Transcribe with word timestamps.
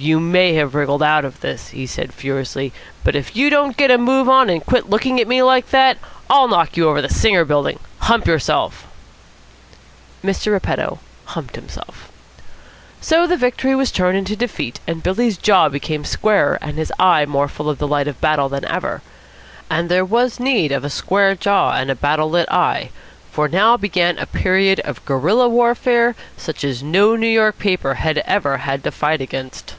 "You 0.00 0.20
may 0.20 0.54
have 0.54 0.76
wriggled 0.76 1.02
out 1.02 1.24
of 1.24 1.40
this," 1.40 1.70
he 1.70 1.84
said 1.84 2.14
furiously, 2.14 2.72
"but 3.02 3.16
if 3.16 3.34
you 3.34 3.50
don't 3.50 3.76
get 3.76 3.90
a 3.90 3.98
move 3.98 4.28
on 4.28 4.48
and 4.48 4.64
quit 4.64 4.88
looking 4.88 5.18
at 5.20 5.26
me 5.26 5.42
like 5.42 5.70
that, 5.70 5.98
I'll 6.30 6.46
knock 6.46 6.76
you 6.76 6.88
over 6.88 7.02
the 7.02 7.08
Singer 7.08 7.44
Building. 7.44 7.80
Hump 8.02 8.24
yourself." 8.28 8.86
Mr. 10.22 10.52
Repetto 10.52 11.00
humped 11.24 11.56
himself. 11.56 12.12
So 13.00 13.26
was 13.26 13.40
victory 13.40 13.84
turned 13.86 14.16
into 14.16 14.36
defeat, 14.36 14.78
and 14.86 15.02
Billy's 15.02 15.36
jaw 15.36 15.68
became 15.68 16.04
squarer 16.04 16.58
and 16.62 16.78
his 16.78 16.92
eye 17.00 17.26
more 17.26 17.48
full 17.48 17.68
of 17.68 17.78
the 17.78 17.88
light 17.88 18.06
of 18.06 18.20
battle 18.20 18.48
than 18.48 18.64
ever. 18.66 19.02
And 19.68 19.88
there 19.88 20.04
was 20.04 20.38
need 20.38 20.70
of 20.70 20.84
a 20.84 20.90
square 20.90 21.34
jaw 21.34 21.72
and 21.72 21.90
a 21.90 21.96
battle 21.96 22.30
lit 22.30 22.48
eye, 22.52 22.90
for 23.32 23.48
now 23.48 23.76
began 23.76 24.16
a 24.20 24.26
period 24.26 24.78
of 24.84 25.04
guerilla 25.04 25.48
warfare 25.48 26.14
such 26.36 26.62
as 26.62 26.84
no 26.84 27.16
New 27.16 27.26
York 27.26 27.58
paper 27.58 27.94
had 27.94 28.18
ever 28.18 28.58
had 28.58 28.84
to 28.84 28.92
fight 28.92 29.20
against. 29.20 29.74